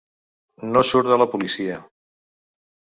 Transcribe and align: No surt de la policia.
No 0.77 0.83
surt 0.93 1.11
de 1.13 1.21
la 1.25 1.29
policia. 1.37 1.79